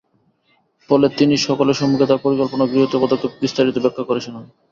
ফলে 0.89 1.07
তিনি 1.17 1.35
সকলের 1.47 1.79
সম্মুখে 1.79 2.09
তার 2.09 2.23
পরিকল্পনা 2.25 2.63
ও 2.65 2.71
গৃহীত 2.71 2.93
পদক্ষেপ 3.03 3.31
বিস্তারিত 3.43 3.75
ব্যাখ্যা 3.83 4.03
করে 4.05 4.19
শুনান। 4.25 4.43